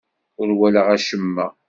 [0.41, 1.47] Ur walaɣ acemma.